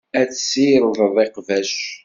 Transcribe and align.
Ad 0.19 0.29
tessirdeḍ 0.29 1.15
iqbac. 1.25 1.73